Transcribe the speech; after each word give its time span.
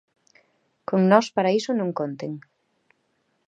Con 0.89 1.01
nós, 1.11 1.27
para 1.35 1.53
iso, 1.59 1.71
non 1.79 1.89
conten. 1.99 2.31